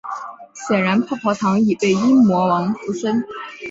[0.55, 3.23] 显然泡泡糖已被阴魔王附身。